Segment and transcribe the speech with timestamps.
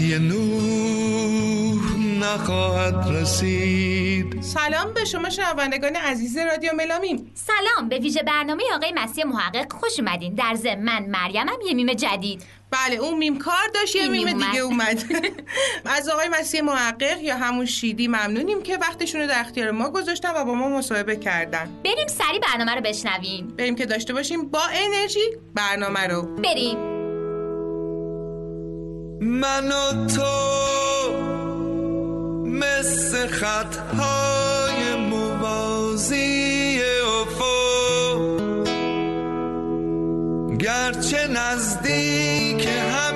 [0.00, 1.80] نور
[2.20, 4.42] نخواهد رسید.
[4.42, 9.98] سلام به شما شنوندگان عزیز رادیو ملامیم سلام به ویژه برنامه آقای مسیح محقق خوش
[9.98, 10.34] اومدین.
[10.34, 12.42] در ضمن من مریمم یه میم جدید.
[12.70, 15.04] بله اون میم کار داشت یه میم دیگه اومد.
[15.98, 20.30] از آقای مسیح محقق یا همون شیدی ممنونیم که وقتشون رو در اختیار ما گذاشتن
[20.36, 21.70] و با ما مصاحبه کردن.
[21.84, 23.48] بریم سری برنامه رو بشنویم.
[23.48, 26.22] بریم که داشته باشیم با انرژی برنامه رو.
[26.36, 26.89] بریم.
[29.22, 30.22] من و تو
[32.44, 36.80] مثل خطهای موازی
[37.20, 37.50] افو.
[40.58, 43.09] گرچه نزدیک همین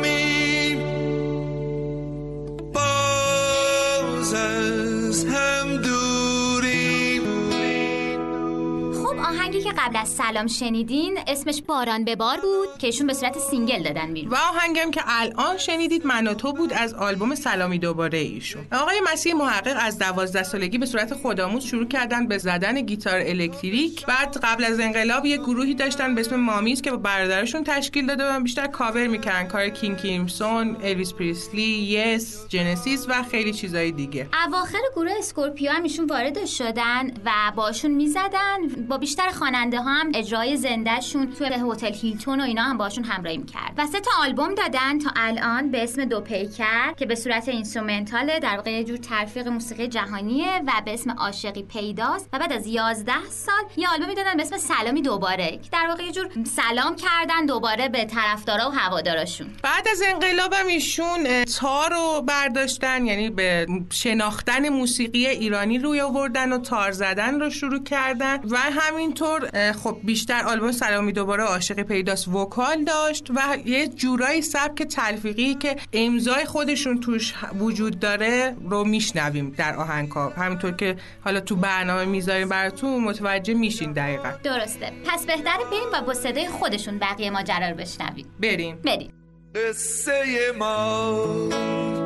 [9.78, 14.14] قبل از سلام شنیدین اسمش باران به بار بود که ایشون به صورت single دادن
[14.14, 14.32] بیرون.
[14.32, 18.66] و آهنگم که الان شنیدید من و تو بود از آلبوم سلامی دوباره ایشون.
[18.72, 24.06] آقای مسیح محقق از دوازده سالگی به صورت خودآموز شروع کردن به زدن گیتار الکتریک.
[24.06, 28.24] بعد قبل از انقلاب یه گروهی داشتن به اسم مامیز که با برادرشون تشکیل داده
[28.24, 29.48] و بیشتر کاور می‌کردن.
[29.48, 34.28] کار King Crimson الویس پریسلی Yes Genesis و خیلی چیزای دیگه.
[34.46, 40.12] اواخر گروه اسکورپیو هم ایشون وارد شدن و باشون می‌زدن با بیشتر خواننده ها هم
[40.14, 44.54] اجرای زندهشون توی هتل هیلتون و اینا هم باشون همراهی کرد و سه تا آلبوم
[44.54, 48.96] دادن تا الان به اسم دو پیکر که به صورت instrumental در واقع یه جور
[48.96, 52.28] تلفیق موسیقی جهانیه و به اسم عاشقی پیداست.
[52.32, 56.02] و بعد از 11 سال یه آلبومی دادن به اسم سلامی دوباره که در واقع
[56.02, 59.46] یه جور سلام کردن دوباره به طرفدارا و هواداراشون.
[59.62, 66.58] بعد از انقلابم ایشون تار رو برداشتن یعنی به شناختن موسیقی ایرانی روی آوردن و
[66.58, 68.40] تار زدن رو شروع کردن.
[68.50, 74.82] و همینطور خب بیشتر آلبوم سلامی دوباره عاشق پیداست وکال داشت و یه جورایی سبک
[74.82, 81.56] تلفیقی که امضای خودشون توش وجود داره رو میشنویم در آهنگا همینطور که حالا تو
[81.56, 84.32] برنامه می‌ذاریم براتون متوجه میشین دقیقا.
[84.42, 84.92] درسته.
[85.06, 88.26] پس بهتره بریم و با صدای خودشون بقیه ماجرا رو بشنویم.
[88.40, 88.76] بریم.
[88.76, 89.12] بریم.
[89.54, 90.24] قصه
[90.58, 91.26] ما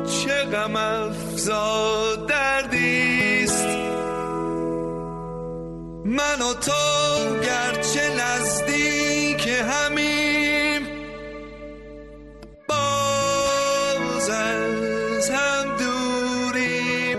[0.05, 3.67] چه غم افزا دردیست
[6.09, 6.71] من و تو
[7.45, 10.87] گرچه نزدیک همیم.
[12.69, 17.17] باز از هم دوریم.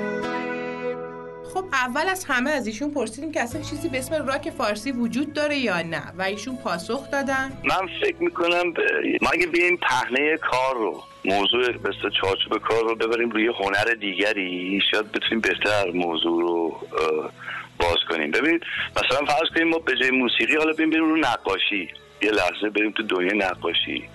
[1.54, 5.32] خب اول از همه از ایشون پرسیدیم که اصلا چیزی به اسم راک فارسی وجود
[5.32, 7.52] داره یا نه و ایشون پاسخ دادن.
[7.64, 8.72] من فکر می‌کنم
[9.22, 14.80] ما اگه بیایم پهنه کار رو موضوع بسته چارچوب کار رو ببریم روی هنر دیگری
[14.90, 16.80] شاید بتونیم بهتر موضوع رو
[17.80, 18.30] باز کنیم.
[18.30, 18.62] ببینید
[18.96, 21.88] مثلا فرض کنیم ما به جای موسیقی حالا بریم بریم رو نقاشی.
[22.22, 24.08] یه لحظه بریم تو دنیا نقاشی.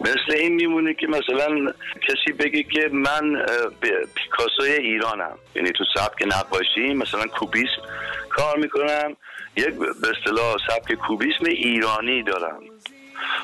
[0.00, 1.72] مثل این میمونه که مثلا
[2.08, 3.46] کسی بگه که من
[4.14, 5.38] پیکاسوی ایرانم.
[5.54, 7.82] یعنی تو سبک نقاشی مثلا کوبیسم
[8.30, 9.16] کار می‌کنم.
[9.56, 12.60] یک به اصطلاح سبک کوبیسم ایرانی دارم.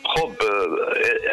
[0.04, 0.30] خب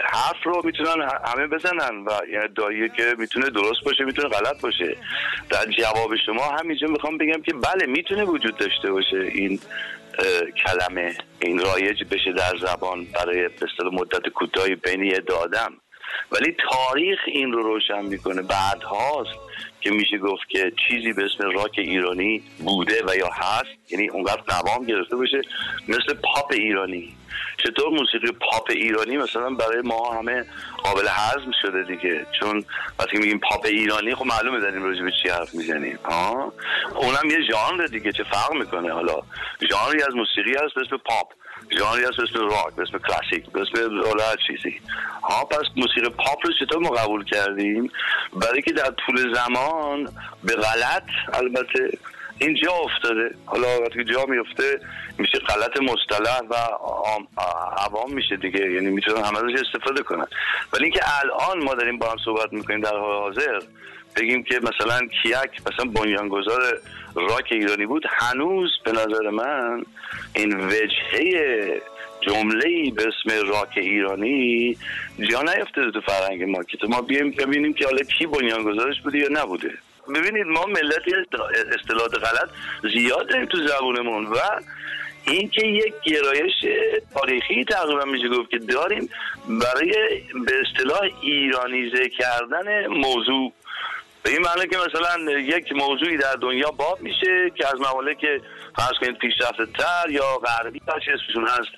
[0.06, 4.98] حرف رو می‌تونن همه بزنن و یعنی داییه که می‌تونه درست باشه می‌تونه غلط باشه.
[5.50, 9.60] در جواب شما همینجا می‌خوام بگم که بله می‌تونه وجود داشته باشه این
[10.66, 15.74] کلمه این رایج بشه در زبان برای به مدت کوتاهی بین یه دادم
[16.32, 18.42] ولی تاریخ این رو روشن می‌کنه.
[18.42, 19.40] بعد هاست
[19.82, 23.92] که میشه گفت که چیزی به اسم راک ایرانی بوده و یا هست.
[23.92, 25.42] یعنی اونقدر نوام گرفته باشه
[25.88, 27.16] مثل پاپ ایرانی.
[27.58, 30.46] چطور موسیقی پاپ ایرانی مثلا برای ما همه
[30.84, 32.66] قابل هضم شده دیگه؟ چون
[33.00, 36.00] وقتی میگیم پاپ ایرانی خب معلومه داریم راجع به چی حرف می‌زنیم.
[36.96, 39.22] اونم یه ژانر دیگه چه فرق می‌کنه حالا؟
[39.70, 41.34] ژانری از موسیقی هست به اسم پاپ
[41.78, 44.80] ژانری هست به اسم راک به اسم کلاسیک به اسم حالا چیزی.
[45.24, 47.92] ها پس موسیقی پاپ رو چطور ما قبول کردیم؟
[48.34, 50.10] برای که در طول زمان
[50.44, 51.98] به غلط البته
[52.40, 53.36] اینجا افتاده.
[53.46, 54.80] حالا وقتی جا میفته
[55.50, 56.56] غلط مصطلح و
[57.78, 58.72] عوام میشه دیگه.
[58.72, 60.28] یعنی می‌تونن همه ازش استفاده کنن.
[60.74, 63.60] ولی اینکه الان ما داریم با هم صحبت می‌کنیم در حال حاضر
[64.16, 66.80] بگیم که مثلا کیک مثلا بنیانگذار
[67.16, 69.84] راک ایرانی بود هنوز به نظر من
[70.34, 71.82] این وجهه
[72.22, 74.78] جمله به اسم راک ایرانی
[75.32, 79.28] جا نیفتاده تو فرهنگ ما که ما بیایم ببینیم که حالا کی بنیانگذارش بوده یا
[79.32, 79.72] نبوده.
[80.16, 81.02] ببینید ما ملت
[81.80, 82.50] اصطلاحات غلط
[82.94, 84.36] زیاد داریم تو زبونمون و
[85.28, 86.54] اینکه یک گرایش
[87.14, 89.10] تاریخی تقریبا میشه گفت که داریم
[89.48, 89.92] برای
[90.46, 93.54] به اصطلاح ایرانیزه کردن موضوع.
[94.24, 98.26] به این معنی که مثلا یک موضوعی در دنیا باب میشه که از ممالک
[98.78, 101.70] فرض کنید پیشرفته تر یا غربی هر چی اسمشون هست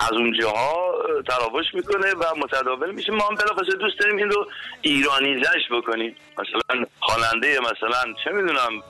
[0.00, 0.94] از اونجاها
[1.28, 3.12] تراوش می‌کنه و متداول میشه.
[3.12, 4.46] ما هم بلافاصله دوست داریم این رو
[4.82, 6.16] ایرانیزش بکنیم.
[6.38, 8.82] مثلا خواننده مثلا چه می‌دونم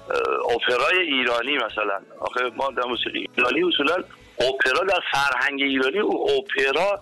[0.55, 2.01] اپرای ایرانی مثلا.
[2.21, 3.95] آخه ما در موسیقی ایرانی اصولا
[4.39, 7.01] اپرا در فرهنگ ایرانی و اپرا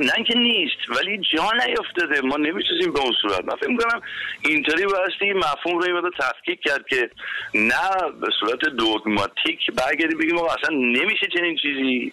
[0.00, 2.20] نه اینکه نیست ولی جا نیفتاده.
[2.20, 3.44] ما نمی‌شناسیم به اون صورت.
[3.44, 4.00] من فکر می‌کنم
[4.44, 7.10] اینطوری بایستی مفهوم رو مقدار تفکیک کرد که
[7.54, 12.12] نه به صورت دوگماتیک برگردیم بگیم آقا اصلا نمیشه چنین چیزی.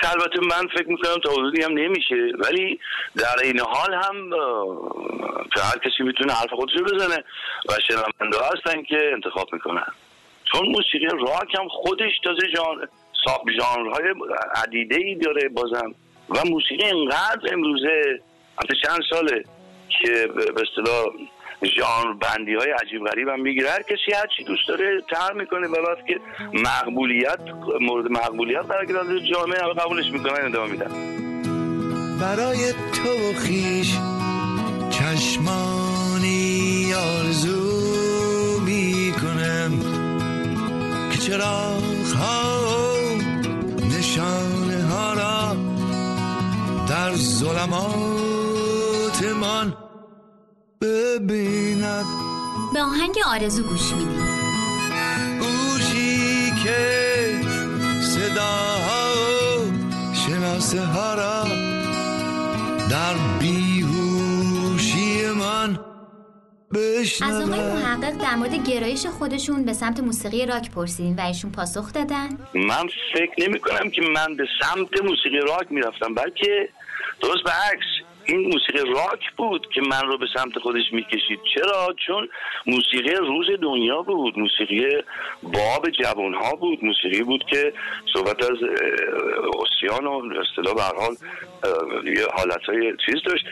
[0.00, 2.32] که البته من فکر می‌کنم تا حدودی هم نمیشه.
[2.38, 2.80] ولی
[3.16, 4.30] در این حال هم
[5.54, 7.24] که هر کسی می‌تونه حرف خودش رو بزنه
[7.68, 9.86] و شنونده هستن که انتخاب می‌کنن.
[10.52, 12.86] چون موسیقی راک هم خودش تازه ژانر
[13.24, 14.14] ساب ژانرهای
[14.54, 15.94] عدیده ای داره بازم.
[16.28, 18.20] و موسیقی انقدر امروزه
[18.58, 19.44] حتی چند ساله
[19.88, 21.04] که به اصطلاح
[21.76, 23.70] ژانر بندی های عجیب غریب هم می‌گیره.
[23.70, 25.74] هر کسی هر چی دوست داره تر می‌کنه و
[26.08, 26.20] که
[26.52, 27.38] مقبولیت
[27.80, 29.20] مورد مقبولیت قرار گرفته.
[29.20, 30.90] جامعه قبولش می‌کنن ادامه میدن.
[32.20, 33.94] برای تو و خیش
[34.90, 36.54] چشمانی
[36.94, 39.72] آرزو می‌کنم
[41.12, 42.83] که چراغ ها
[46.94, 49.72] در ظلمات من
[50.80, 52.04] ببیند.
[52.74, 54.26] به آهنگ آرزو گوش میدیم
[55.40, 57.40] گوشی که
[58.00, 59.14] صداها و
[60.14, 61.44] شناسه ها را
[62.90, 65.78] در بیهوشی من
[67.22, 71.92] از آقای محقق در مورد گرایش خودشون به سمت موسیقی راک پرسیدیم و ایشون پاسخ
[71.92, 72.28] دادن.
[72.54, 76.68] من فکر نمی کنم که من به سمت موسیقی راک می‌رفتم بلکه
[77.20, 77.86] درست برعکس
[78.26, 81.40] این موسیقی راک بود که من رو به سمت خودش می‌کشید.
[81.54, 82.28] چرا؟ چون
[82.66, 84.38] موسیقی روز دنیا بود.
[84.38, 84.86] موسیقی
[85.42, 86.84] باب جوان ها بود.
[86.84, 87.72] موسیقی بود که
[88.12, 88.58] صحبت از
[89.54, 91.16] اوسیان و اصطلاح به حال
[92.36, 93.44] حالت های چیز داشت.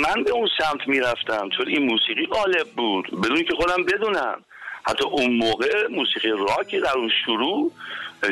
[0.00, 1.48] من به اون سمت می‌رفتم.
[1.56, 3.20] چون این موسیقی غالب بود.
[3.20, 4.44] بدون که خودم بدونم.
[4.88, 7.72] حتی اون موقع موسیقی راکی در اون شروع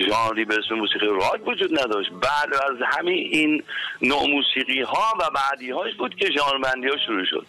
[0.08, 2.10] ژانری به اسم موسیقی راک وجود نداشت.
[2.10, 3.62] بعد از همین این
[4.02, 7.46] نوع موسیقی ها و بعدی هاش بود که ژانر بندی ها شروع شد.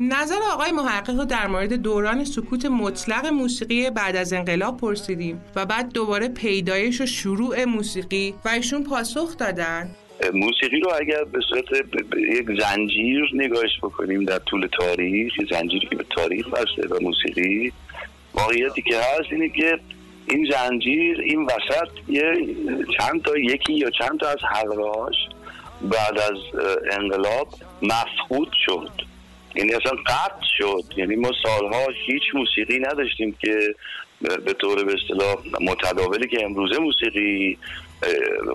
[0.00, 5.66] نظر آقای محقق رو در مورد دوران سکوت مطلق موسیقی بعد از انقلاب پرسیدیم و
[5.66, 9.90] بعد دوباره پیدایش و شروع موسیقی و ایشون پاسخ دادن.
[10.34, 11.64] موسیقی رو اگر به صورت
[12.16, 17.72] یک زنجیر نگاهش بکنیم در طول تاریخ زنجیری که به تاریخ وصله و موسیقی
[18.34, 19.78] واقعیتی که هست اینه که
[20.26, 22.22] این زنجیر این وسط یه
[22.98, 25.16] چند تا یکی یا چند تا از حلقه‌هاش
[25.82, 26.38] بعد از
[26.92, 27.48] انقلاب
[27.82, 28.90] مفقود شد.
[29.54, 30.84] یعنی اصلا قطع شد.
[30.96, 33.74] یعنی ما سالها هیچ موسیقی نداشتیم که
[34.20, 37.58] به طور به اصطلاح متداولی که امروزه موسیقی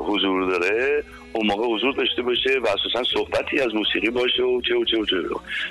[0.02, 4.76] حضور داره اون موقع حضور داشته باشه و اساسا صحبتی از موسیقی باشه و چه
[4.76, 5.16] و چه و چه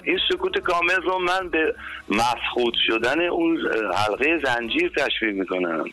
[0.04, 1.74] این سکوت کامل رو من به
[2.08, 3.58] مفقود شدن اون
[3.94, 5.84] حلقه زنجیر تشبیه می‌کنم.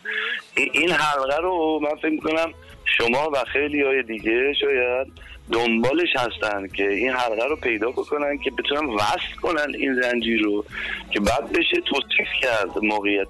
[0.55, 2.53] این- این حلقه رو من فکر می‌کنم
[2.85, 5.07] شما و خیلی های دیگه شاید
[5.51, 10.65] دنبالش هستن که این حلقه رو پیدا بکنن که بتونن وصل کنن این زنجیر رو
[11.12, 13.27] که بعد بشه توصیف کرد موقعیت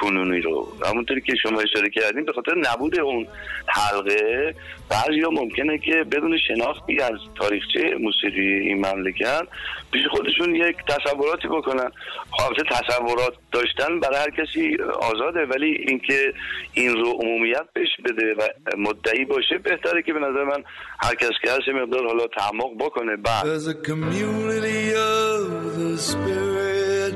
[0.00, 0.68] کنونی رو.
[0.86, 3.26] همونطوری که شما اشاره کردیم به خاطر نبود اون
[3.66, 4.54] حلقه
[4.90, 9.46] بعضی ممکنه که بدون شناختی از تاریخچه موسیقی این مملکت
[9.92, 11.90] پیش خودشون یک تصوراتی بکنن.
[12.30, 16.32] خب البته تصورات داشتن برای هر کسی آزاده ولی اینکه
[16.72, 18.42] این رو عمومیت بهش بده و
[18.78, 20.64] مدعی باشه بهتره که به نظر من
[21.02, 25.96] هر کس که که هست مقدار حالا تعمق بکنه بعد There's a community of the
[26.10, 27.14] spirit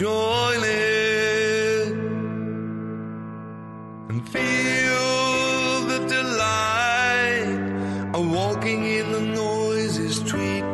[0.00, 1.88] Join it
[4.10, 5.06] And feel
[5.92, 7.58] the delight
[8.16, 10.64] Of walking in the noisy street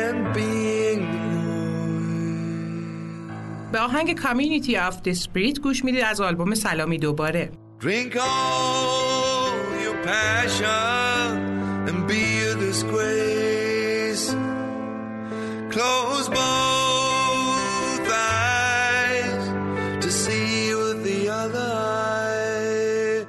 [0.00, 1.02] And being
[3.72, 9.96] به آهنگ Community of the Spirit گوش می‌دید از آلبوم سلامی دوباره Drink all your
[10.06, 11.55] passion
[11.88, 14.26] and be a disgrace.
[15.74, 19.44] Close both eyes
[20.02, 23.26] to see with the other eye.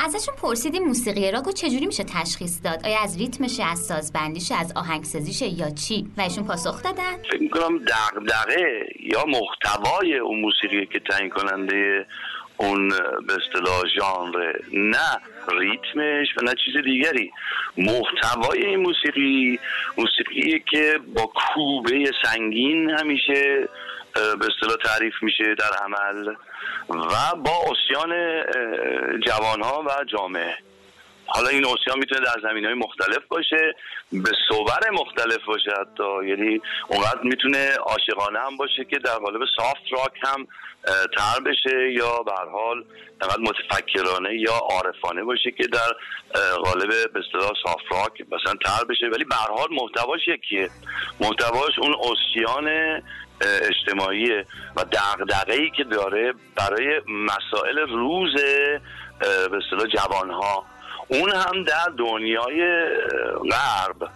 [0.00, 4.72] ازشون پرسیدیم موسیقی راک رو چجوری میشه تشخیص داد آیا از ریتمشه از سازبندیشه از
[4.76, 11.00] آهنگسازیشه یا چی و ایشون پاسخ دادن فکر می‌کنم دغدغه یا محتوای اون موسیقی که
[11.10, 12.06] تعیین کننده
[12.60, 12.88] اون
[13.26, 15.20] به اصطلاح ژانر نه
[15.58, 17.32] ریتمش و نه چیز دیگری.
[17.76, 19.58] محتوای این موسیقی
[19.98, 23.68] موسیقی که با کوبه سنگین همیشه
[24.14, 26.34] به اصطلاح تعریف میشه در عمل
[26.88, 28.42] و با اسیان
[29.26, 30.56] جوانها و جامعه.
[31.32, 33.74] حالا این اوسیان می‌تونه در زمین های مختلف باشه
[34.12, 36.28] به صور مختلف باشه حتی.
[36.28, 40.46] یعنی اونقدر می‌تونه عاشقانه هم باشه که در قالب سافت راک هم
[41.16, 42.84] تر بشه یا به حال
[43.22, 45.92] انقدر متفکرانه یا عارفانه باشه که در
[46.56, 49.06] قالب به اصطلاح سافت راک مثلا تر بشه.
[49.06, 50.70] ولی به هر حال محتواش یکیه.
[51.20, 54.46] محتواش اون اوسیان اه، اجتماعیه
[54.76, 58.34] و دغدغه‌ای که داره برای مسائل روز
[59.20, 60.66] به اصطلاح جوانها.
[61.10, 62.86] اون هم در دنیای
[63.50, 64.10] غرب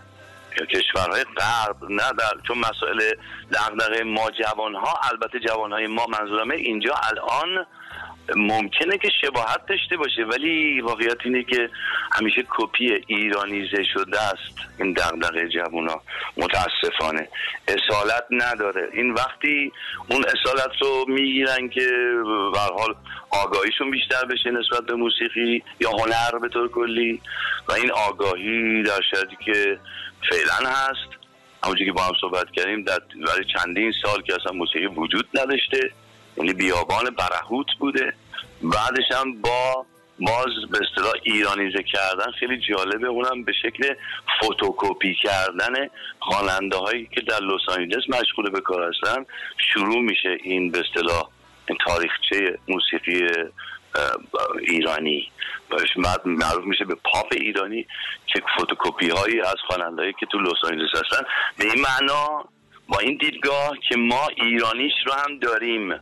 [0.71, 3.15] کشورهای غرب نه در چون مسائل
[3.53, 7.67] دغدغه ما جوانها البته جوانهای ما منظورمه اینجا الان
[8.37, 11.71] ممکنه که شباهت داشته باشه ولی واقعیت اینه که
[12.13, 16.01] همیشه کپی ایرانیزه شده است این دغدغه جوونا.
[16.37, 17.29] متاسفانه.
[17.69, 18.89] اصالت نداره.
[18.93, 19.73] این وقتی
[20.11, 21.89] اون اصالت رو می‌گیرن که
[22.53, 22.95] به حال
[23.31, 27.21] آگاهیشون بیشتر بشه نسبت به موسیقی یا هنر به طور کلی.
[27.69, 29.79] و این آگاهی در شرطی که
[30.31, 31.25] فعلا هست.
[31.65, 35.91] همونجوری که با هم صحبت کردیم در برای چندین سال که اصلا موسیقی وجود نداشته.
[36.37, 38.15] یعنی بیابان برهوت بوده.
[38.63, 39.87] بعدش هم با
[40.21, 43.07] باز به اصطلاح ایرانیزه کردن خیلی جالبه.
[43.07, 43.95] اونم به شکل
[44.43, 45.89] فتوکپی کردن
[46.21, 49.25] خواننده هایی که در لس آنجلس مشغول به کار هستن
[49.73, 51.29] شروع میشه این به اصطلاح
[51.87, 53.29] تاریخچه موسیقی
[54.61, 55.31] ایرانی.
[56.25, 57.87] معروف میشه به پاپ ایرانی
[58.27, 61.25] که فتوکپی هایی از خوانندهایی که تو لس آنجلس هستن.
[61.59, 62.45] به این معنا
[62.89, 65.95] با این دیدگاه که ما ایرانیش رو هم داریم.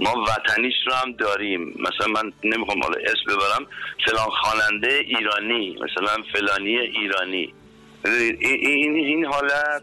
[0.00, 1.60] ما وطنیش رو هم داریم.
[1.60, 3.66] مثلا من نمی‌خوام حالا اسم ببرم.
[4.06, 7.54] فلان خواننده ایرانی مثلا فلانی ایرانی.
[8.04, 9.82] این, این, حالت.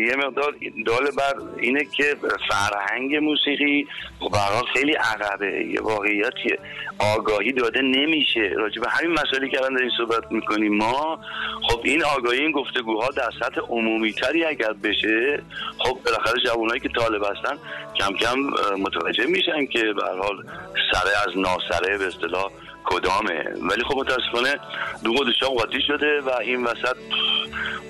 [0.00, 0.54] یه مقدار
[0.86, 2.16] دال بر اینه که
[2.48, 3.86] فرهنگ موسیقی
[4.20, 5.64] خب هر حال خیلی عقبه.
[5.64, 6.58] یه واقعیتیه.
[6.98, 8.50] آگاهی داده نمیشه.
[8.56, 11.18] راجع به همین مسائلی که الان داریم صحبت می‌کنیم ما
[11.62, 15.42] خب این آگاهی این گفتگوها در سطح عمومی تری اگر بشه
[15.78, 17.58] خب بالاخره جوانایی که طالب هستن
[17.94, 18.38] کم کم
[18.78, 20.44] متوجه میشن که به حال
[20.92, 22.50] سره از ناسره به اصطلاح
[22.86, 23.44] کدامه.
[23.70, 24.60] ولی خب متاسفانه
[25.04, 26.96] دو قدشا قاطی شده و این وسط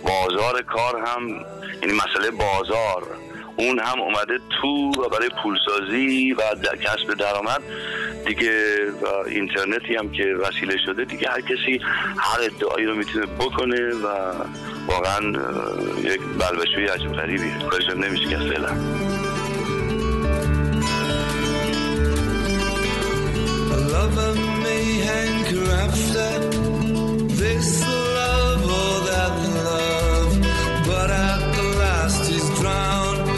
[0.02, 1.28] بازار کار هم
[1.82, 3.02] یعنی مسئله بازار
[3.56, 4.68] اون هم اومده تو
[5.02, 7.62] و برای پولسازی و در کسب درآمد.
[8.26, 11.80] دیگه و اینترنتی هم که وسیله شده دیگه هر کسی
[12.18, 14.06] هر ادعایی رو می‌تونه بکنه و
[14.88, 15.20] واقعا
[16.02, 17.50] یک بلبشوی عجب غریبی.
[17.70, 18.68] کارش هم نمیشه که فعلا
[24.62, 24.84] may
[25.84, 26.28] after
[27.42, 27.68] this
[28.18, 29.34] love or that
[29.70, 30.32] love,
[30.86, 33.35] but at the last he's drowned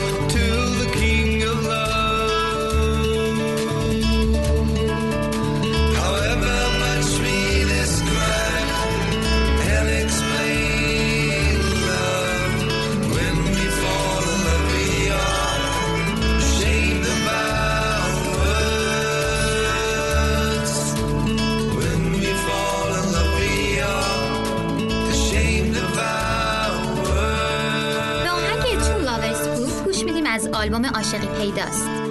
[30.59, 32.08] آلبوم عاشقی پیداست.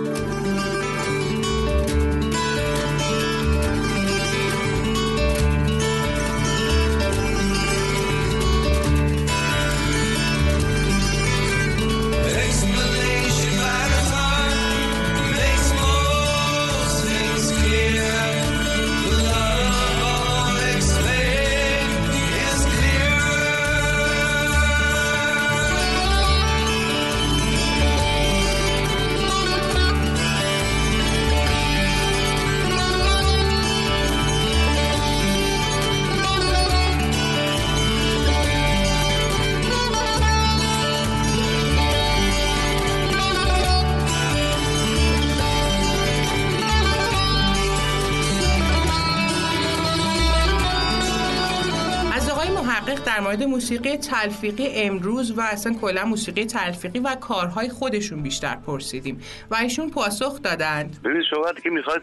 [53.58, 59.22] موسیقی تلفیقی امروز و اصلا کلا موسیقی تلفیقی و کارهای خودشون بیشتر پرسیدیم.
[59.52, 61.00] و ایشون پاسخ دادند.
[61.30, 62.02] شما وقتی که می‌خواید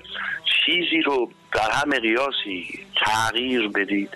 [0.67, 4.11] چیزی رو در هر مقیاسی تغییر بدید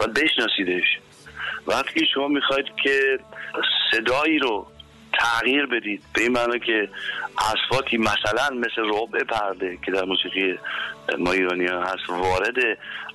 [0.00, 0.98] و بشناسیدش.
[1.66, 3.18] وقتی شما می‌خواید که
[3.92, 4.66] صدایی رو
[5.20, 6.02] تغییر بدید.
[6.14, 6.88] به این معنی که
[7.38, 10.58] اصفاتی مثلا مثل ربع پرده که در موسیقی
[11.18, 12.56] ما ایرانی هست وارد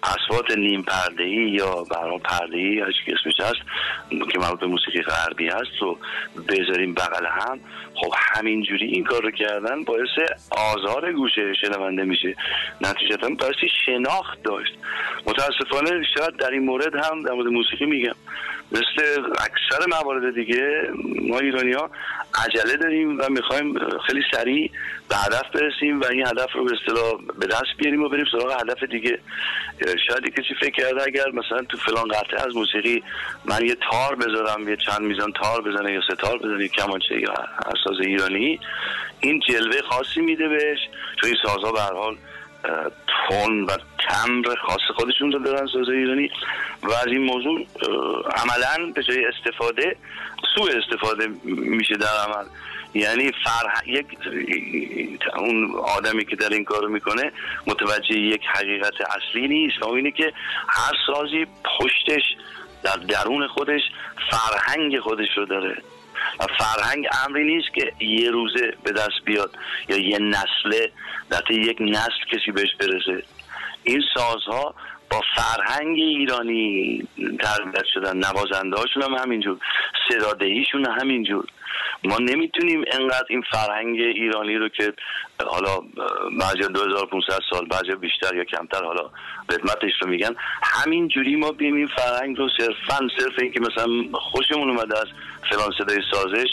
[0.03, 3.59] اصوات نیم پرده ای یا برام پرده ای که اسمش هست
[4.31, 5.97] که مربوط به موسیقی غربی هست رو
[6.49, 7.59] بذاریم بغل هم.
[7.95, 12.35] خب همینجوری این کار رو کردن باعث آزار گوشه شنونده میشه.
[12.81, 14.73] نتیجتا باعث شناخت داشت.
[15.27, 18.15] متاسفانه شاید در این مورد هم در مورد موسیقی میگم.
[18.71, 20.89] مثل اکثر موارد دیگه
[21.21, 21.89] ما ایرانی ها
[22.45, 24.71] عجله داریم و می‌خوایم خیلی سریع
[25.09, 28.61] به هدف برسیم و این هدف رو به اصطلاح به دست بیاریم و بریم سراغ
[28.61, 29.19] هدف دیگه.
[30.07, 33.03] شاید کسی فکر کرده اگر مثلا تو فلان قطعه از موسیقی
[33.45, 37.33] من یه تار بذارم یه چند میزان تار بزنه یا ستار بزنه یا کمانچه یا
[37.83, 38.59] ساز ایرانی
[39.19, 40.79] این جلوه خاصی میده بهش
[41.21, 42.17] چون این سازها به هر حال
[43.07, 43.77] تون و
[44.09, 46.29] تمر خاص خودشون رو دارن ساز ایرانی.
[46.83, 47.65] و از این موضوع
[48.35, 49.95] عملا به جای استفاده
[50.55, 52.45] سوء استفاده میشه در عمل.
[52.93, 53.89] یعنی فرح...
[53.89, 54.05] یک
[55.37, 57.31] اون آدمی که در این کارو می‌کنه
[57.67, 59.83] متوجه یک حقیقت اصلی نیست.
[59.83, 60.33] و اینه که
[60.67, 61.45] هر سازی
[61.79, 62.23] پشتش
[62.83, 63.81] در درون خودش
[64.31, 65.77] فرهنگ خودش رو داره.
[66.39, 69.57] و فرهنگ امری نیست که یه روزه به دست بیاد
[69.89, 70.91] یا یه نسله
[71.29, 73.23] در یک نسل کسی بهش برسه.
[73.83, 74.75] این سازها
[75.11, 77.07] با فرهنگ ایرانی
[77.39, 79.57] تربیت شدن نوازنده هاشون هم همینجور
[80.09, 81.45] صدادهیشون همینجور.
[82.03, 84.93] ما نمی‌تونیم انقدر این فرهنگ ایرانی رو که
[85.47, 85.79] حالا
[86.39, 89.09] بعضی 2500 سال بعضی بیشتر یا کمتر حالا
[89.49, 93.87] قدمتش رو میگن همین جوری ما بیم این فرهنگ رو صرفا صرف این که مثلا
[94.13, 95.07] خوشمون اومده از
[95.49, 96.47] فلان صدای سازش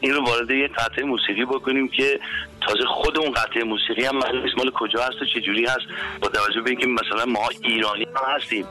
[0.00, 2.20] این رو وارد یه قطعه موسیقی بکنیم که
[2.60, 5.86] تازه خود اون قطعه موسیقی هم معلوم مال کجا هست و چه جوری هست
[6.22, 8.64] با توجه به اینکه مثلا ما ایرانی هم هستیم.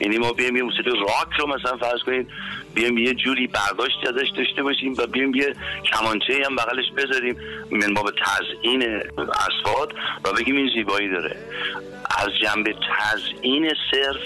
[0.00, 2.28] یعنی ما بیایم یه موسیقی راک رو مثلا فرض کنید
[2.74, 5.54] بیایم یه جوری برداشتی ازش داشته باشیم و بیایم یه
[5.92, 7.36] کمانچه هم بغلش بذاریم.
[7.70, 8.82] من با به تزیین
[9.18, 11.36] اسفاد و بگیم این زیبایی داره.
[12.18, 14.20] از جنبه تزیین صرف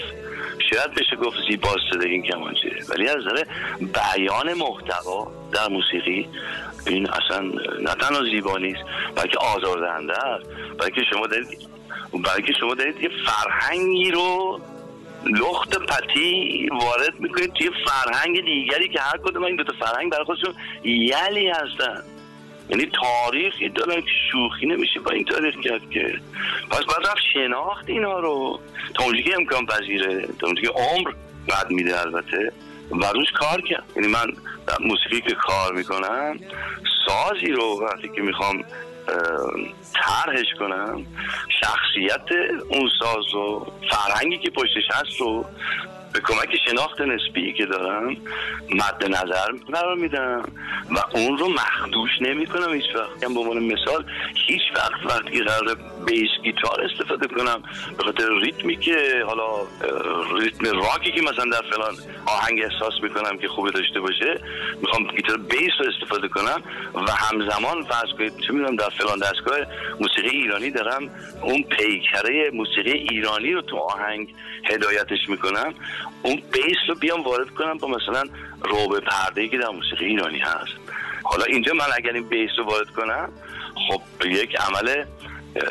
[0.69, 2.69] شاید بشه گفت زیباست این کمانچه.
[2.89, 3.43] ولی از نظر
[3.79, 6.29] بیان محتوا در موسیقی
[6.87, 7.39] این اصلا
[7.81, 8.81] نه تنها زیبا نیست
[9.15, 10.49] بلکه آزاردهنده است.
[10.79, 11.69] بلکه شما دارید
[12.13, 14.59] بلکه شما دارید یه فرهنگی رو
[15.25, 20.53] لخت پتی وارد می‌کنید توی فرهنگ دیگری که هر کدوم این دوتا فرهنگ برای خودشون
[20.83, 22.03] یلی هستن.
[22.69, 26.19] یعنی تاریخی دارن که شوخی نمیشه با این تاریخ کرد که.
[26.69, 28.59] پس باید رفت شناخت اینا رو.
[28.95, 31.11] تا اونجایی که امکان پذیره تا اونجایی که عمر
[31.47, 32.51] بعد میده البته.
[32.91, 33.83] و روش کار کرد.
[33.95, 34.27] یعنی من
[34.79, 36.39] موسیقی که کار می‌کنم
[37.07, 38.63] سازی رو وقتی که می‌خوام
[39.93, 41.05] طرحش کنم
[41.61, 42.27] شخصیت
[42.69, 45.45] اون ساز و فرهنگی که پشتش هست رو
[46.13, 48.17] به کمک شناخت نسبی که دارم
[48.69, 50.43] مد نظر قرار میدم
[50.91, 53.23] و اون رو مخدوش نمی کنم هیچ وقت.
[53.23, 54.05] یعنی به عنوان مثال
[54.47, 57.63] هیچ وقت وقتی قرار بیس گیتار استفاده کنم
[57.97, 59.47] به خاطر ریتمی که حالا
[60.39, 61.95] ریتم راکی که مثلا در فلان
[62.25, 64.39] آهنگ احساس می‌کنم که خوبه داشته باشه
[64.81, 66.61] می‌خوام گیتار بیس رو استفاده کنم
[66.95, 69.57] و همزمان فرض کنید چه می‌دونم در فلان دستگاه
[69.99, 71.09] موسیقی ایرانی دارم
[71.41, 75.73] اون پیکره موسیقی ایرانی رو تو آهنگ هدایتش می‌کنم
[76.23, 78.23] اون بیس رو بیام وارد کنم با مثلا
[78.61, 80.73] روبه پرده که در موسیقی ایرانی هست.
[81.23, 83.29] حالا اینجا من اگر این بیس رو وارد کنم
[83.87, 85.05] خب یک عمل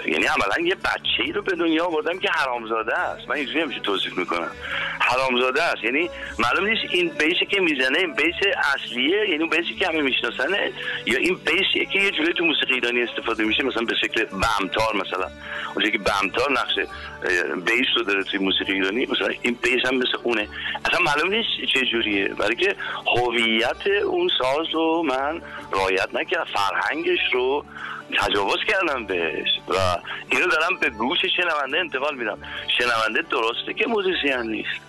[0.06, 3.28] یعنی عملا یه بچه ای رو به دنیا آوردم که حرامزاده است.
[3.28, 4.50] من اینجوری همیشه توصیف می‌کنم؟
[5.00, 5.84] حرامزاده است.
[5.84, 8.34] یعنی معلوم نیست این بیسی که می‌زنه این بیس
[8.74, 10.72] اصلیه یعنی اون بیسی که همه میشناسنه
[11.06, 14.96] یا این بیسیه که یه جوری تو موسیقی ایرانی استفاده میشه مثلا به شکل بمتار
[14.96, 15.30] مثلا.
[15.74, 16.74] اونجایی که بمتار نقش
[17.66, 20.48] بیس رو داره توی موسیقی ایرانی مثلا این بیس هم مثل اونه.
[20.84, 22.28] اصلا معلوم نیست چه جوریه.
[22.28, 22.76] برای که
[23.16, 27.64] هویت اون ساز رو من رعایت نکردم فرهنگش رو
[28.16, 29.74] تجاوز کردم بهش و
[30.32, 32.38] اینو دارم به گوش شنونده انتقال میدم.
[32.78, 34.80] شنونده درسته که موزیسین نیست.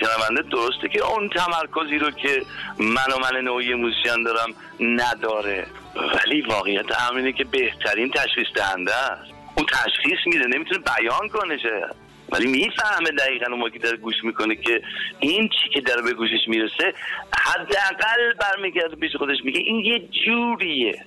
[0.00, 2.42] شنونده درسته که اون تمرکزی رو که
[2.78, 5.66] من و من نوعی موزیسین دارم نداره.
[5.94, 9.32] ولی واقعیت امر که بهترین تشخیص دهنده است.
[9.56, 14.56] اون تشخیص میده نمی‌تونه بیان کنه شاید ولی می‌فهمه دقیقا اون که داره گوش می‌کنه
[14.56, 14.82] که
[15.20, 16.94] این چی که داره به گوشش می‌رسه
[17.38, 21.04] حداقل برمیگرده پیش خودش میگه این یه جوریه.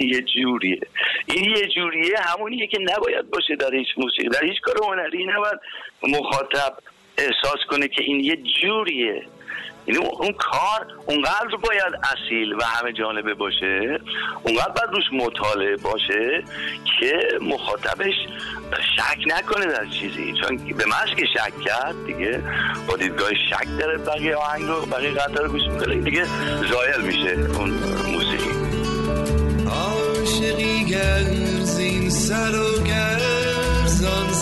[0.00, 0.80] یه جوریه.
[1.26, 4.28] این یه جوریه همونیه که نباید باشه در هیچ موسیقی.
[4.28, 5.58] در هیچ کار هنری نباید
[6.02, 6.78] مخاطب
[7.18, 9.22] احساس کنه که این یه جوریه.
[9.88, 14.00] یعنی اون کار اونقدر باید اصیل و همه جانبه باشه
[14.42, 16.44] اونقدر باید روش مطالعه باشه
[17.00, 18.14] که مخاطبش
[18.96, 20.34] شک نکنه در چیزی.
[20.42, 22.42] چون به محض که شک کرد دیگه.
[22.88, 25.94] با دیدگاه شک داره بقیه آهنگ رو بقیه قطعه رو گوش می‌کنه.
[25.94, 26.24] دیگه
[26.70, 27.70] زایل میشه اون
[28.12, 28.55] موسیقی.
[30.36, 31.24] عاشقی گر
[31.64, 33.20] زین سر و گر
[33.86, 34.32] زان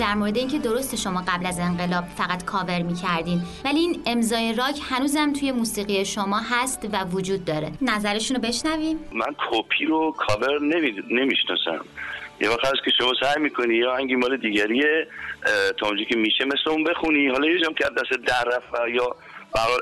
[0.00, 3.42] در مورد اینکه درست شما قبل از انقلاب فقط کاور می‌کردین.
[3.64, 7.70] ولی این امضای راک هنوزم توی موسیقی شما هست و وجود داره.
[7.82, 8.98] نظرشون رو بشنویم.
[9.12, 10.94] من کپی رو کاور نمی...
[11.10, 11.84] نمی‌شناسم.
[12.40, 15.06] یه وقت هست که شما سعی می‌کنی یا آهنگی مال دیگریه
[15.78, 17.28] تا اونجایی که میشه مثل اون بخونی.
[17.28, 19.16] حالا یه جام که از دست در رفت یا
[19.54, 19.78] برای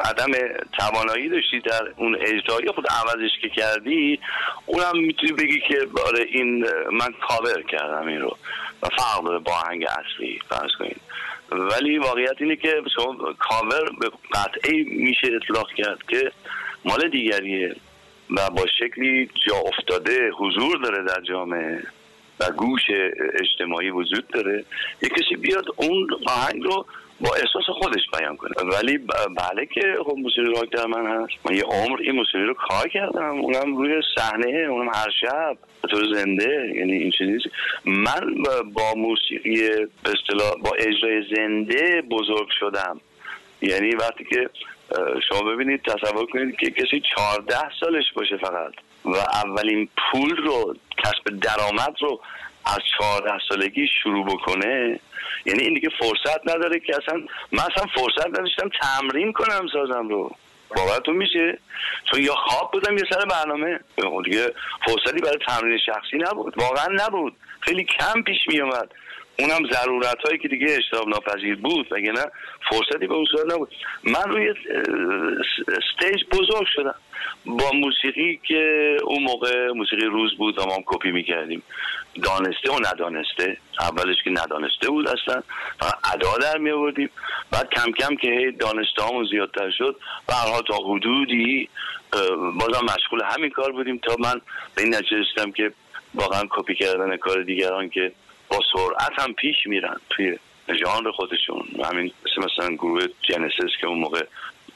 [0.00, 0.32] عدم
[0.78, 4.20] توانایی داشتی در اون اجرا یا خود عوضش که کردی
[4.66, 8.36] اونم می‌تونی بگی که باره این من کاور کردم این رو
[8.82, 11.00] و فرق داره با آهنگ اصلی فرض کنید.
[11.50, 16.32] ولی واقعیت اینه که شما کاور به قطعی میشه اطلاق کرد که
[16.84, 17.76] مال دیگریه
[18.30, 21.82] و با شکلی جا افتاده حضور داره در جامعه.
[22.40, 22.82] و گوش
[23.40, 24.64] اجتماعی وجود داره
[25.02, 26.86] یک کسی بیاد اون آهنگ رو
[27.20, 28.50] با احساس خودش بیان کنه.
[28.72, 31.32] ولی بله که خب موسیقی راک در من هست.
[31.44, 33.38] من یه عمر این موسیقی رو کار کردم.
[33.40, 35.56] اونم روی صحنه اونم هر شب.
[35.90, 37.38] طور زنده یعنی این چیزی.
[37.84, 38.34] من
[38.74, 39.56] با- موسیقی
[40.04, 43.00] به اصطلاح با اجرای زنده بزرگ شدم.
[43.62, 44.50] یعنی وقتی که
[45.28, 48.72] شما ببینید تصور کنید که کسی 14 سالش باشه فقط.
[49.12, 52.20] و اولین پول رو کسب درآمد رو
[52.66, 55.00] از 14 سالگی شروع بکنه.
[55.46, 60.30] یعنی این دیگه فرصت نداره که اصلا من اصلا فرصت نداشتم تمرین کنم سازم رو.
[60.76, 61.58] باورتون میشه؟
[62.10, 63.80] چون یا خواب بودم یا سر برنامه.
[64.02, 64.54] خب دیگه
[64.86, 66.58] فرصتی برای تمرین شخصی نبود.
[66.58, 67.36] واقعا نبود.
[67.60, 68.90] خیلی کم پیش میومد
[69.38, 72.24] اونم ضرورت هایی که دیگه اجتناب ناپذیر بود وگرنه
[72.70, 73.74] فرصتی به اون صورت نبود.
[74.04, 74.54] من روی
[75.68, 76.94] استیج بزرگ شدم.
[77.46, 81.62] با موسیقی که اون موقع موسیقی روز بود و ما هم کپی می‌کردیم.
[82.22, 83.56] دانسته و ندانسته.
[83.80, 85.42] اولش که ندانسته بود اصلا.
[85.80, 87.10] فقط ادا در می آوردیم
[87.50, 89.96] بعد کم کم که دانسته همون زیادتر شد
[90.26, 91.68] به هر حال تا حدودی
[92.60, 94.40] بازم مشغول همین کار بودیم تا من
[94.74, 95.72] به این نتیجه که
[96.14, 98.12] واقعا کپی کردن کار دیگران که
[98.48, 100.38] با سرعت هم پیش میرن توی
[100.84, 101.68] ژانر خودشون.
[101.84, 104.22] همین مثل مثلا گروه جنسیس که اون موقع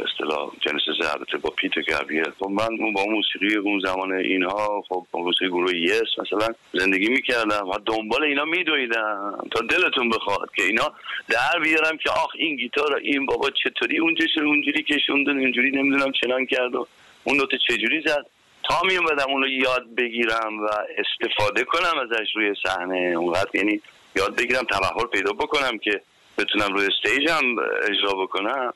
[0.01, 5.21] اصطلاح جنسیس البته با پیتر گابریل خب من با موسیقی اون زمان اینها خب با
[5.21, 10.93] موسیقی گروه یس مثلا زندگی می‌کردم و دنبال اینا میدویدم تا دلتون بخواد که اینا
[11.29, 16.13] در بیارم که آخ این گیتار این بابا چطوری؟ اونجا شد اونجوری کشوندن؟ اونجوری نمی‌دونم
[16.13, 16.87] چنان کرد و
[17.25, 18.27] اون نوت چجوری زد؟
[18.69, 23.15] تا می اومدم اون رو یاد بگیرم و استفاده کنم ازش روی صحنه.
[23.19, 23.81] اونقدر یعنی
[24.17, 26.03] یاد بگیرم تبهر پیدا بکنم که
[26.39, 28.73] بتونم روی استیج هم اجرا بکنم.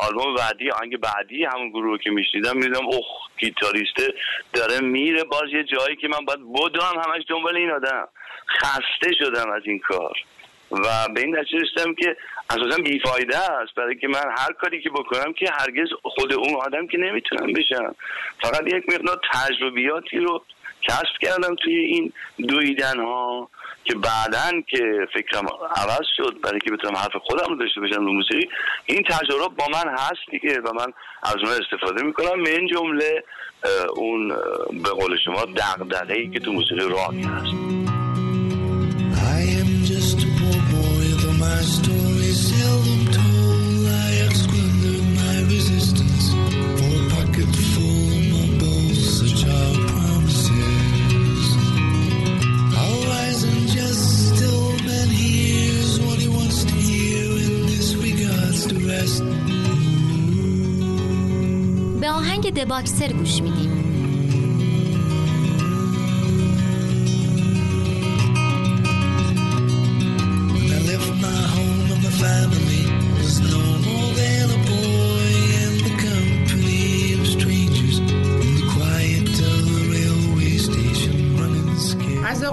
[0.00, 3.06] آلبوم بعدی آهنگ بعدی همون گروه که میشنیدم میدم اوه
[3.38, 4.14] گیتاریسته
[4.52, 8.08] داره میره باز یه جایی که من باید بدم همش دنبال این آدم.
[8.60, 10.16] خسته شدم از این کار.
[10.72, 12.16] و به این نتیجه رسیدم که
[12.50, 16.86] اساسا بیفایده است برای که من هر کاری که بکنم که هرگز خود اون آدم
[16.86, 17.94] که نمی‌تونم بشم.
[18.42, 20.44] فقط یک مقدار تجربیاتی رو
[20.82, 22.12] کسب کردم توی این
[22.48, 23.48] دویدن ها
[23.84, 28.12] که بعدا که فکرم عوض شد برای که بتونم حرف خودم رو داشته باشم رو
[28.12, 28.48] موسیقی
[28.86, 32.40] این تجربه با من هست دیگه و من از اون استفاده می‌کنم.
[32.40, 33.24] من جمله
[33.94, 34.28] اون
[34.84, 37.81] به قول شما دغدغه‌ای که تو موسیقی راک هست.
[62.00, 63.81] به آهنگ دباکسر گوش میدیم.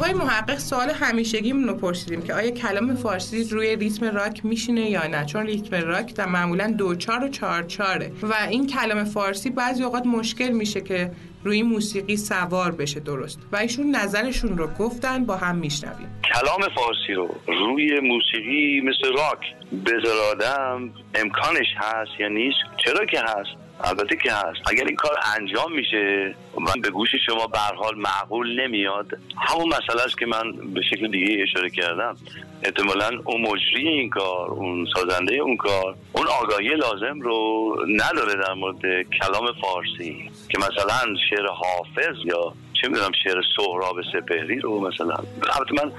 [0.09, 5.07] آقای محقق سوال همیشگیمون رو پرسیدیم که آیا کلام فارسی روی ریتم راک میشینه یا
[5.07, 9.49] نه؟ چون ریتم راک در معمولا دو چار و چهار چاره و این کلام فارسی
[9.49, 11.11] بعضی اوقات مشکل میشه که
[11.43, 13.39] روی موسیقی سوار بشه درست.
[13.51, 16.21] و ایشون نظرشون رو گفتن با هم میشنویم.
[16.33, 19.45] کلام فارسی رو روی موسیقی مثل راک
[19.85, 24.59] بذار آدم امکانش هست یا نیست؟ چرا که هست؟ البته که هست.
[24.71, 29.07] اگر این کار انجام میشه من به گوش شما به حال معقول نمیاد.
[29.37, 32.15] همون مسئله است که من به شکل دیگه اشاره کردم.
[32.63, 38.53] احتمالا اون مجری این کار اون سازنده اون کار اون آگاهی لازم رو نداره در
[38.53, 38.81] مورد
[39.21, 40.31] کلام فارسی.
[40.49, 45.15] که مثلا شعر حافظ یا چه می‌دونم شعر سهراب سپهری رو مثلا.
[45.57, 45.91] البته من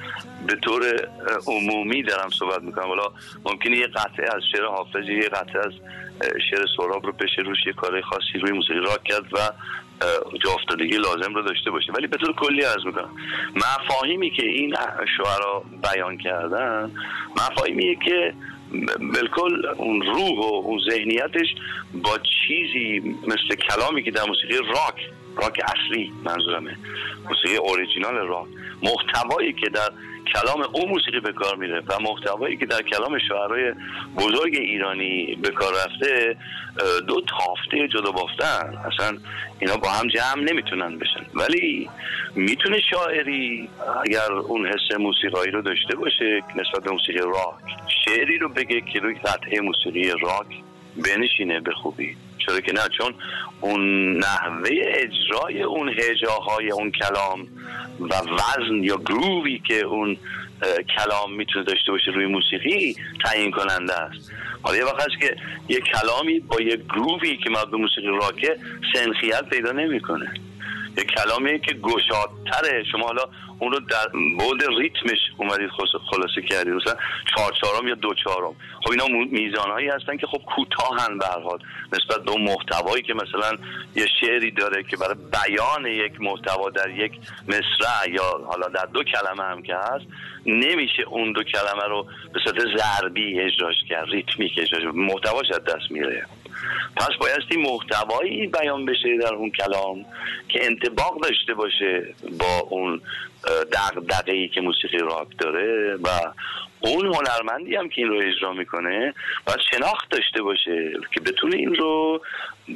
[0.47, 1.09] به طور
[1.47, 2.89] عمومی دارم صحبت می‌کنم.
[2.89, 3.07] حالا
[3.45, 5.73] ممکنه یه قطعه از شعر حافظ یه قطعه از
[6.51, 9.39] شعر سهراب رو بشه روش یه کار خاصی روی موسیقی راک کرد و
[10.45, 11.93] جا افتادگی لازم رو داشته باشه.
[11.93, 13.11] ولی به طور کلی عرض می‌کنم.
[13.57, 14.77] مفاهیمی که این
[15.17, 16.91] شعرا بیان کردن
[17.37, 18.35] مفاهیمیه که
[19.15, 21.55] بالکل اون روح و اون ذهنیتش
[21.95, 25.11] با چیزی مثل کلامی که در موسیقی راک
[25.43, 26.77] راک اصلی منظورمه.
[27.29, 28.47] موسیقی اوریجینال راک.
[28.83, 29.91] محتوایی که در
[30.35, 33.73] کلام اون موسیقی به کار میره و محتوایی که در کلام شاعرای
[34.17, 36.37] بزرگ ایرانی به کار رفته
[37.09, 38.79] دو تافته جدا بافتن.
[38.93, 39.19] اصلا
[39.59, 41.27] اینا با هم جمع نمی‌تونن بشن.
[41.35, 41.91] ولی
[42.35, 43.69] می‌تونه شاعری
[44.05, 47.55] اگر اون حس موسیقایی رو داشته باشه نسبت به موسیقی راک
[48.05, 50.47] شعری رو بگه که روی قطعه موسیقی راک
[50.97, 52.17] بنشینه به خوبی.
[52.51, 53.15] چرا که نه چون
[53.61, 57.49] اون نحوه اجرای اون هجاهای اون کلام
[58.01, 60.17] و وزن یا گرووی که اون
[60.97, 64.33] کلام می‌تونه داشته باشه روی موسیقی تعیین کننده است.
[64.63, 65.37] حالا یه وقت که
[65.69, 68.57] یه کلامی با یه گرووی که مربوط موسیقی راکه
[68.95, 70.35] سنخیت پیدا نمی‌کنه.
[71.01, 72.85] یه کلامی که گشادتره.
[72.93, 73.23] شما حالا
[73.59, 74.07] اون رو در
[74.39, 76.75] بود ریتمش اومدید خلاص- خلاصه کردید.
[76.75, 76.95] مثلا
[77.37, 81.59] چهار چهارم یا دو چهارم خب اینا مو- میزانهایی هستن که خب کوتاهن به حال.
[81.93, 83.53] نسبت به اون محتوایی که مثلا
[83.97, 87.13] یه شعری داره که برای بیان یک محتوا در یک
[87.49, 90.05] مصرع یا حالا در دو کلمه هم که هست
[90.47, 94.83] نمیشه اون دو کلمه رو به صورت ضربی اجراش کرد ریتمیک اجراش.
[94.95, 96.27] محتواش از دست میره.
[96.97, 100.05] پس بایستی محتوایی بیان بشه در اون کلام
[100.49, 103.01] که انتباق داشته باشه با اون
[103.73, 106.09] دقدقه ای که موسیقی راک داره و
[106.81, 109.15] اون هنرمندی هم که این رو اجرا می‌کنه
[109.47, 112.23] باید شناخت داشته باشه که بتونه این رو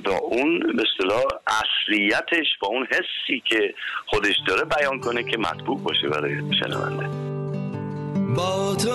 [0.05, 3.75] با اون به اصطلاح اصلیتش با اون حسی که
[4.07, 7.09] خودش داره بیان کنه که مطبوع باشه برای شنونده.
[8.37, 8.91] با تو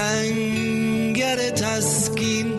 [0.00, 0.79] ای
[1.20, 2.52] لنگر تسکین.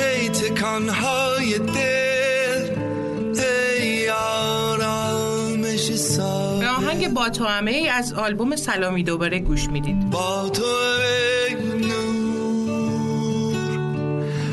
[0.00, 2.76] ای تکانهای دل
[3.40, 10.10] ای آرامش سال به آهنگ با تو همه ای از آلبوم سلامی دوباره گوش می‌دید.
[10.10, 12.70] با تو ای نور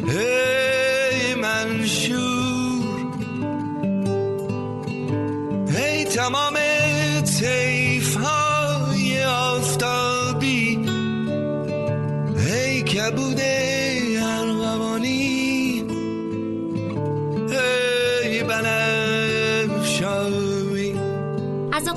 [0.09, 2.27] ای منشور.
[5.77, 6.57] ای تمام
[7.39, 7.66] تیف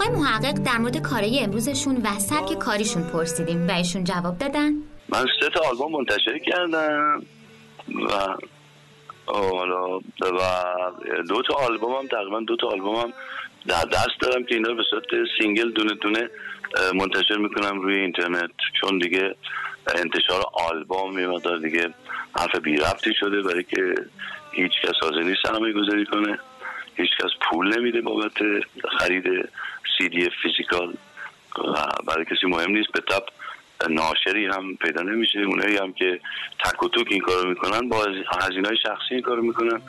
[0.01, 4.71] آقای محقق در مورد کارای امروزشون و سبک کاریشون پرسیدیم و ایشون جواب دادن.
[5.09, 7.23] من سه تا آلبوم منتشر کردم
[7.89, 8.37] و
[9.27, 10.41] حالا و
[11.29, 13.13] دو تا آلبوم هم تقریبا دو تا آلبوم هم
[13.67, 15.05] در دست دارم که اینا رو به صورت
[15.39, 16.31] single دونه دونه
[16.95, 18.51] منتشر می‌کنم روی اینترنت.
[18.81, 19.35] چون دیگه
[19.95, 21.95] انتشار آلبوم یه مقدار دیگه
[22.37, 23.95] حرف بی ربطی شده برای که
[24.53, 26.39] هیچ کس حاضر نیست سرمایه گذاری کنه.
[26.95, 28.33] هیچ کس پول نمیده بابت
[28.99, 29.25] خرید
[30.01, 30.95] سی دی فیزیکال
[31.59, 32.93] و برای کسی مهم نیست.
[32.93, 33.25] به تب
[33.91, 35.39] ناشری هم پیدا نمیشه.
[35.39, 36.21] اونایی هم که
[36.65, 37.97] تک و توک این کارو می‌کنن با
[38.41, 39.81] هزینه های شخصی این کارو می‌کنن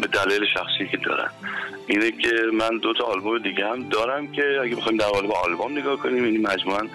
[0.00, 1.30] به دلیل شخصی که دارن.
[1.86, 5.78] اینه که من دو تا آلبوم دیگه هم دارم که اگه بخوایم در قالب آلبوم
[5.78, 6.88] نگاه کنیم یعنی مجموعا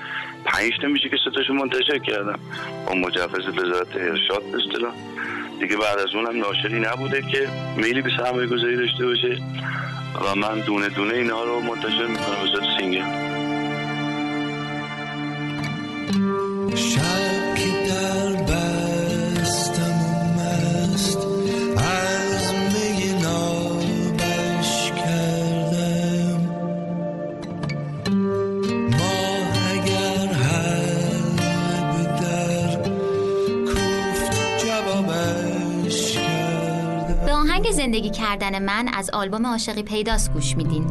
[0.45, 2.39] پنج میشه که سه تاشو منتشر کردم.
[2.87, 4.93] با مجوز وزارت ارشاد اصطلاح.
[5.59, 9.37] دیگه بعد از اونم ناشری نبوده که میلی به سرمایه گذاری داشته باشه.
[10.15, 13.38] و من دونه دونه اینها رو منتشر می‌کنم به سینگل
[37.89, 40.85] زندگی کردن من از آلبوم عاشقی پیداست گوش میدین.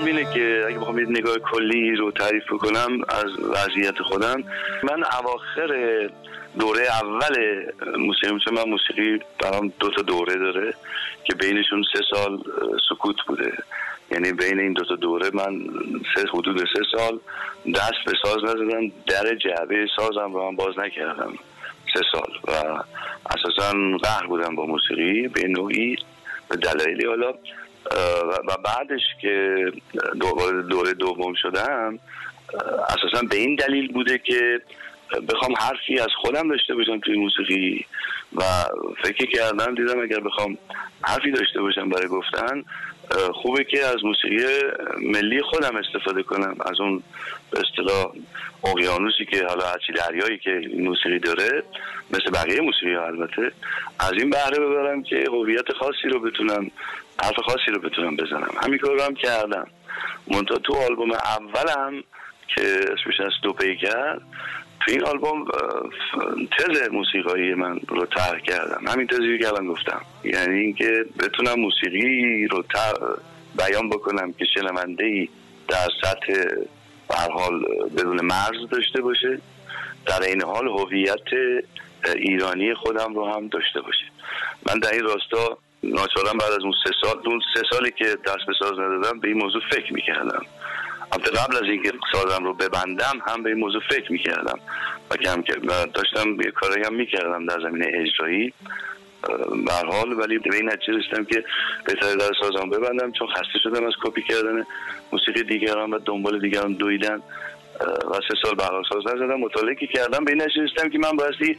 [0.00, 4.44] هم اینه که اگه بخوام یه نگاه کلی رو تعریف کنم از وضعیت خودم
[4.82, 6.10] من اواخر
[6.58, 7.64] دوره اول
[7.98, 10.74] موسیقی چون من موسیقی برام دو تا دوره داره
[11.24, 12.42] که بینشون سه سال
[12.88, 13.52] سکوت بوده.
[14.10, 15.60] یعنی بین این دو تا دوره من
[16.14, 17.20] سه حدود سه سال
[17.74, 21.32] دست به ساز نزدم در جعبه سازم رو هم باز نکردم
[21.94, 22.82] سه سال و
[23.30, 25.96] اساسا قهر بودم با موسیقی به نوعی
[26.48, 27.32] به دلایلی حالا
[28.48, 29.64] و بعدش که
[30.70, 31.98] دوره دوم شدم
[32.88, 34.60] اساسا به این دلیل بوده که
[35.28, 37.86] بخوام حرفی از خودم داشته باشم توی موسیقی
[38.36, 38.42] و
[39.02, 40.58] فکر کردم دیدم اگر بخوام
[41.02, 42.64] حرفی داشته باشم برای گفتن
[43.32, 44.44] خوبه که از موسیقی
[45.02, 46.56] ملی خودم استفاده کنم.
[46.60, 47.02] از اون
[47.50, 48.12] به اصطلاح
[48.64, 51.62] اقیانوسی که حالا هرچی دریایی که موسیقی داره
[52.10, 53.52] مثل بقیه موسیقی ها البته
[54.00, 56.70] از این بهره ببرم که هویت خاصی رو بتونم
[57.22, 58.50] حرف خاصی رو بتونم بزنم.
[58.62, 59.66] همین کار رو هم کردم.
[60.28, 62.04] منتها تو آلبوم اولم
[62.56, 64.18] که اسمش از دو پیکر
[64.80, 65.44] تو این آلبوم
[66.58, 68.84] تز موسیقایی من رو طرح کردم.
[68.86, 70.00] همین تزی که الان گفتم.
[70.24, 72.64] یعنی اینکه بتونم موسیقی رو
[73.58, 75.28] بیان بکنم که شنونده ای
[75.68, 76.32] در سطح
[77.08, 77.64] حال
[77.96, 79.40] بدون مرز داشته باشه
[80.06, 81.60] در این حال هویت
[82.16, 84.04] ایرانی خودم رو هم داشته باشه.
[84.66, 88.46] من در این راستا ناچارم بعد از اون سه سال اون سه سالی که دست
[88.46, 90.42] به ساز ندادم به این موضوع فکر می‌کردم.
[91.12, 94.58] البته قبل از اینکه سازم رو ببندم هم به این موضوع فکر می‌کردم.
[95.10, 95.42] و کم
[95.94, 98.52] داشتم یه کارایی هم می‌کردم در زمینه اجرایی.
[99.66, 101.44] به هر حال ولی به این نتیجه رسیدم که
[101.84, 104.64] بهتره در سازم ببندم چون خسته شدم از کپی کردن
[105.12, 107.22] موسیقی دیگران و دنبال دیگران دویدن.
[107.86, 110.24] و سه سال برنامه ساز نزدم مطالعه که کردم.
[110.24, 111.58] به این رسیدم که من بایستی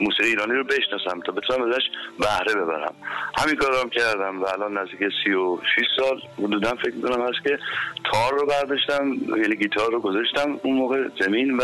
[0.00, 1.82] موسیقی ایرانی رو بشناسم تا بتونم ازش
[2.18, 2.94] بهره ببرم.
[3.38, 7.58] همین کار هم کردم و الان نزدیک 36 سال حدودا فکر می‌کنم هست که
[8.12, 11.62] تار رو برداشتم یعنی گیتار رو گذاشتم اون موقع زمین و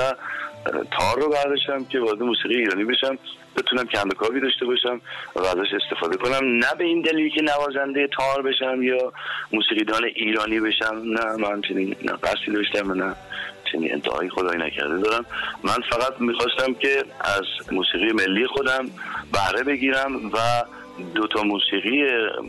[0.98, 3.18] تار رو برداشتم که وارد موسیقی ایرانی بشم
[3.56, 5.00] بتونم کم کاوی داشته باشم
[5.36, 6.48] و ازش استفاده کنم.
[6.58, 9.12] نه به این دلیل که نوازنده تار بشم یا
[9.52, 13.14] موسیقیدان ایرانی بشم نه من چنین قصدی داشتم نه
[13.72, 15.26] چنین ادعای خدایی نکرده دارم.
[15.62, 18.86] من فقط می‌خواستم که از موسیقی ملی خودم
[19.32, 20.38] بهره بگیرم و
[21.14, 22.04] دو تا موسیقی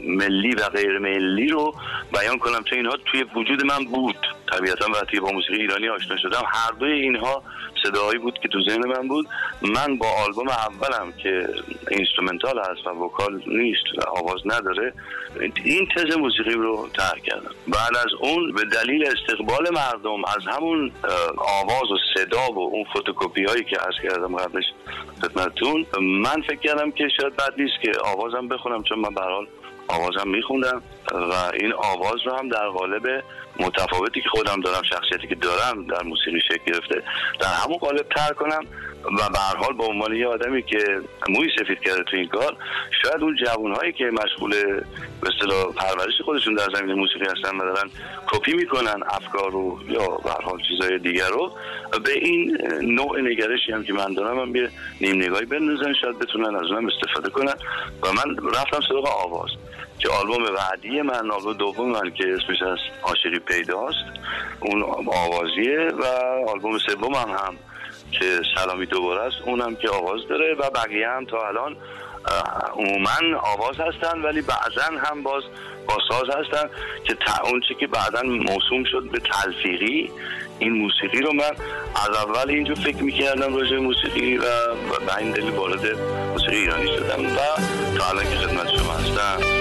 [0.06, 1.76] ملی و غیر ملی رو
[2.14, 2.64] بیان کنم.
[2.64, 4.39] چون اینها توی وجود من بود.
[4.52, 7.44] طبیعتا وقتی با موسیقی ایرانی آشنا شدم هر دوی اینها
[7.84, 9.28] صداهایی بود که تو ذهن من بود.
[9.62, 11.50] من با آلبوم اولم که
[11.92, 14.94] instrumental هست و vocal نیست و آواز نداره
[15.64, 17.52] این تز موسیقی رو طرح کردم.
[17.68, 20.92] بعد از اون به دلیل استقبال مردم از همون
[21.38, 24.66] آواز و صدا و اون فتوکپی هایی که عرض کردم قبلش
[25.22, 29.22] خدمتتون من فکر کردم که شاید بد نیست که آوازم بخونم چون من به
[29.88, 33.24] آوازم میخوندم و این آواز رو هم در قالب
[33.60, 37.04] متفاوتی که خودم دارم شخصیتی که دارم در موسیقی شکل گرفته.
[37.40, 38.66] در همون قالب تر کنم
[39.06, 42.56] و به هر حال به عنوان یه آدمی که موی سفید کرده تو این کار
[43.04, 44.52] شاید اون جوانهایی که مشغول
[45.22, 47.90] به اصطلاح پرورش خودشون در زمین موسیقی هستن و دارن
[48.28, 51.52] کپی می‌کنن افکار رو یا به هر حال چیزای دیگر رو
[52.06, 54.70] به این نوع نگرشی هم که من دارم هم
[55.02, 57.54] نیم نگاهی بندازن شاید بتونن از اونم استفاده کنن.
[58.04, 59.50] و من رفتم سراغ آواز.
[60.00, 64.06] که آلبوم بعدی من آلبوم دوم من که اسمش از عاشقی پیداست
[64.60, 66.06] اون آوازیه و
[66.50, 67.58] آلبوم سوم هم, هم
[68.12, 68.26] که
[68.56, 71.76] سلامی دوباره است اونم که آواز داره و بقیه هم تا الان
[72.76, 75.44] عموما آواز هستن ولی بعضا هم باز
[75.88, 76.70] با ساز هستن
[77.04, 80.12] که اون چی که بعدا موسوم شد به تلفیقی
[80.60, 81.52] این موسیقی رو من
[81.96, 84.44] از اول اینجور فکر می‌کردم راجع موسیقی و
[85.06, 85.98] به این دلیل وارد
[86.32, 87.40] موسیقی ایرانی شدم و
[87.98, 89.59] تا الان که خدمت شما هستم.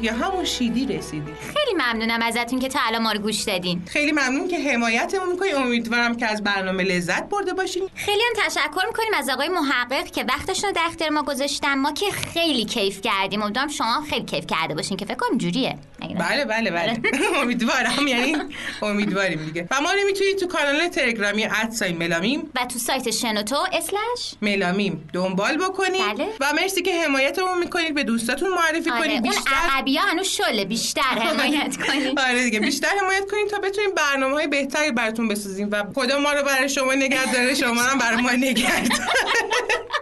[0.00, 3.82] یا همون شیدی رسیدیم خیلی ممنونم ازتون که تا الان ما رو گوش دادین.
[3.88, 7.88] خیلی ممنون که حمایتمون می‌کنید امیدوارم که از برنامه لذت برده باشین.
[7.94, 11.74] خیلی هم تشکر می‌کنیم از آقای محقق که وقتشون رو در اختیار ما گذاشتن.
[11.74, 13.42] ما که خیلی کیف کردیم.
[13.42, 15.78] امیدوارم شما خیلی کیف کرده باشین که فکر کنم جوریه؟
[16.18, 17.00] بله بله بله.
[17.42, 18.06] امیدوارم.
[18.08, 18.36] یعنی
[18.82, 19.68] امیدواریم دیگه.
[19.70, 25.08] و ما رو می‌تونید تو کانال تلگرامی ادسای ملامیم و تو سایت شنوتو اسلش ملامیم
[25.12, 26.02] دنبال بکنید.
[26.16, 26.28] بله.
[26.40, 27.94] و مرسی که حمایتمون می‌کنید.
[27.94, 29.00] به دوستاتون معرفی آره.
[29.00, 29.12] کنید.
[29.12, 32.60] اون بیشتر عقبی ها هنوز شله بیشتر حمایت کنین آره دیگه.
[32.60, 36.68] بیشتر حمایت کنید تا بتونیم برنامه های بهتری براتون بسازیم و خدا ما رو برای
[36.68, 39.04] شما نگه داره شما هم برای ما نگه داره.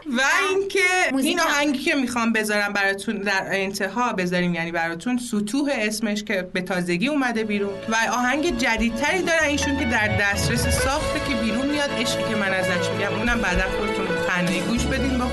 [0.19, 0.21] و
[0.51, 0.81] اینکه
[1.19, 1.41] این.
[1.41, 7.09] آهنگی که می‌خوام بذارم براتون در انتها بذاریم یعنی براتون سطوح اسمش که به تازگی
[7.09, 7.73] اومده بیرون.
[7.89, 11.91] و آهنگ جدیدتری دارن ایشون که در دسترس ساخته که بیرون میاد.
[11.91, 15.27] عشقی که من ازش میگم اونم بعدا خودتون تنهایی گوش بدین با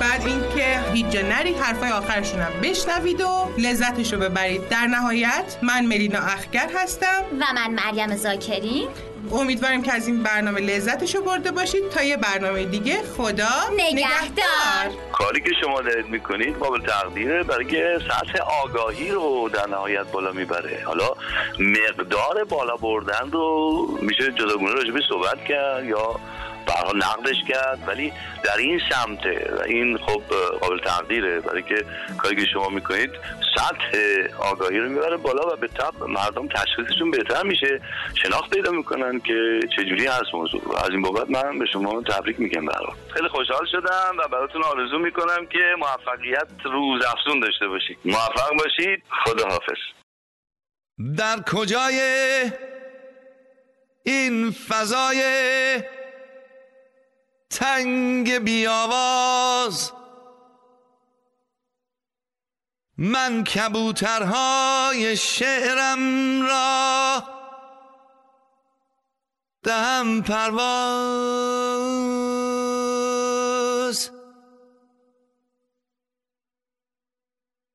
[0.00, 4.68] بعد اینکه هیچ جا نرید حرفای آخرشون هم بشنوید و لذتش رو ببرید.
[4.68, 7.24] در نهایت من ملینا اخگر هستم.
[7.40, 8.88] و من مریم زاکری.
[9.32, 11.88] امیدواریم که از این برنامه لذتش رو برده باشید.
[11.90, 14.96] تا یه برنامه دیگه خدا نگهدار.
[15.12, 20.32] کاری که شما دارید می‌کنید قابل تقدیره برای که سطح آگاهی رو در نهایت بالا
[20.32, 20.82] می‌بره.
[20.84, 21.08] حالا
[21.58, 26.20] مقدار بالا بردن رو میشه جداگونه راجبی صحبت کرد یا
[26.74, 28.12] برها نقدش کرد ولی
[28.44, 30.22] در این سمته و این خب
[30.60, 31.40] قابل تقدیره.
[31.40, 31.84] برای که
[32.18, 33.10] کاری که شما می‌کنید
[33.56, 33.98] سطح
[34.38, 37.80] آگاهی رو می‌بره بالا و به تب مردم تشخیصشون بهتر میشه.
[38.22, 40.62] شناخت پیدا می‌کنن که چجوری هست موضوع.
[40.64, 42.96] و از این بابت من به شما تبریک میگم برام.
[43.14, 47.98] خیلی خوشحال شدم و براتون آرزو می‌کنم که موفقیت روز افزون داشته باشید.
[48.04, 49.02] موفق باشید.
[49.24, 49.78] خدا حافظ
[51.18, 52.00] در کجای
[54.04, 55.22] این فضای
[57.50, 59.92] تنگ بیاواز.
[62.98, 67.22] من کبوترهای شعرم را
[69.62, 71.30] دهم پرواز.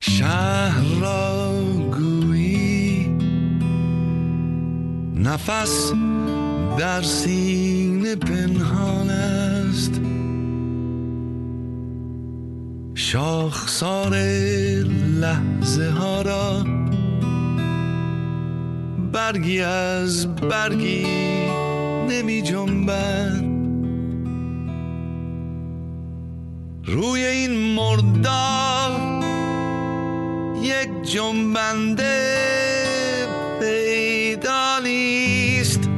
[0.01, 1.53] شهر را
[1.91, 3.17] گویی
[5.15, 5.91] نفس
[6.77, 9.04] در سینه پنهان
[13.11, 14.15] شاخسار
[15.19, 16.63] لحظه ها را
[19.13, 21.05] برگی از برگی
[22.09, 23.43] نمی جنبد.
[26.85, 28.91] روی این مردار
[30.63, 32.37] یک جنبنده
[33.59, 35.89] پیدا نیست.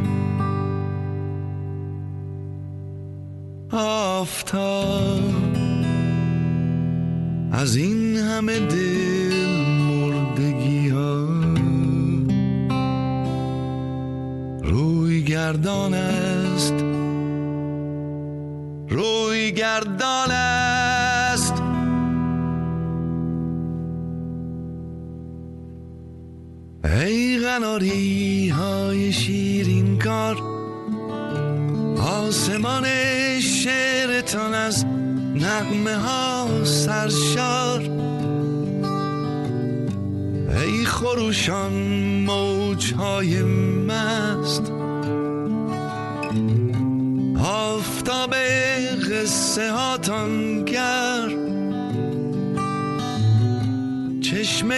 [3.71, 5.56] آفتاب
[7.51, 9.35] از این همه دل
[9.79, 11.27] مردگی ها.
[14.63, 16.73] روی گردان است.
[18.89, 21.53] روی گردان است.
[26.83, 30.37] ای قناری های شیرین کار
[32.01, 32.85] آسمان
[33.39, 34.85] شعرتان از
[35.35, 36.26] نغمه ها.
[36.87, 37.81] سرشار.
[40.57, 41.73] ای خروشان
[42.25, 44.71] موج های مست.
[47.43, 48.33] آفتاب
[49.11, 51.29] قصه هاتان گر.
[54.21, 54.75] چشمه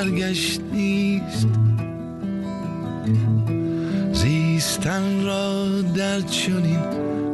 [0.00, 1.46] مرگش نیست.
[4.12, 6.78] زیستن را در چنین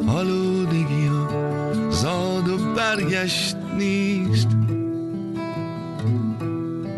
[0.08, 4.48] آلودگی ها زاد و برگشت نیست.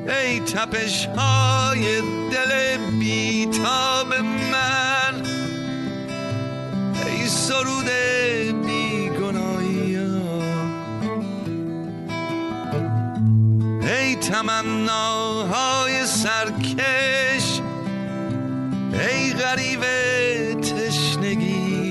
[0.09, 2.01] ای تپش های
[2.31, 4.15] دل بیتاب
[4.53, 5.23] من
[7.07, 7.89] ای سرود
[14.21, 17.61] تمناهای سرکش
[18.93, 19.81] ای غریب
[20.61, 21.89] تشنگی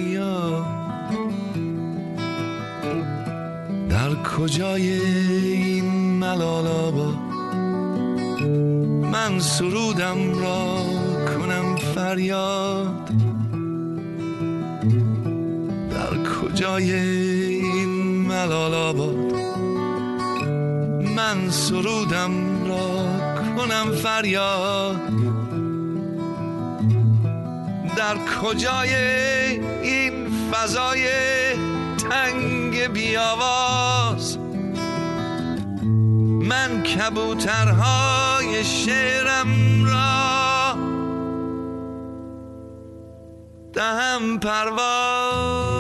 [4.08, 5.86] در کجای این
[6.20, 7.18] ملال آباد
[9.12, 10.84] من سرودم را
[11.26, 13.10] کنم فریاد؟
[15.92, 17.90] در کجای این
[18.28, 19.27] ملال آباد
[21.28, 23.06] من سرودم را
[23.58, 25.02] کنم فریاد.
[27.98, 28.96] در کجای
[29.84, 31.08] این فضای
[32.10, 34.38] تنگ بیاواز
[36.42, 40.76] من کبوترهای شعرم را
[43.74, 45.77] دهم پرواز.